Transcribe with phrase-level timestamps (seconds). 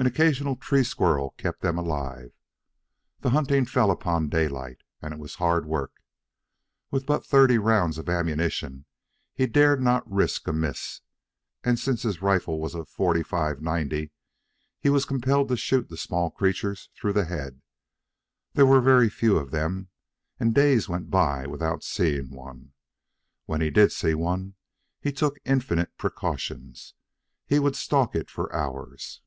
[0.00, 2.30] An occasional tree squirrel kept them alive.
[3.18, 6.00] The hunting fell upon Daylight, and it was hard work.
[6.92, 8.84] With but thirty rounds of ammunition,
[9.34, 11.00] he dared not risk a miss;
[11.64, 14.12] and, since his rifle was a 45 90,
[14.78, 17.60] he was compelled to shoot the small creatures through the head.
[18.52, 19.88] There were very few of them,
[20.38, 22.72] and days went by without seeing one.
[23.46, 24.54] When he did see one,
[25.00, 26.94] he took infinite precautions.
[27.46, 29.22] He would stalk it for hours.